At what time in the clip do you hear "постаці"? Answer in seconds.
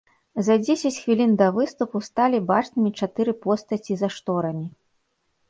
3.45-3.93